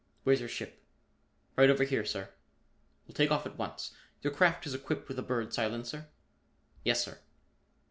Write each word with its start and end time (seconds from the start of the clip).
"Where's 0.23 0.39
your 0.39 0.49
ship?" 0.49 0.83
"Right 1.55 1.69
over 1.69 1.83
here, 1.83 2.03
sir." 2.05 2.29
"We'll 3.05 3.13
take 3.13 3.29
off 3.29 3.45
at 3.45 3.59
once. 3.59 3.93
Your 4.23 4.33
craft 4.33 4.65
is 4.65 4.73
equipped 4.73 5.07
with 5.07 5.19
a 5.19 5.21
Bird 5.21 5.53
silencer?" 5.53 6.09
"Yes, 6.83 7.05
sir." 7.05 7.19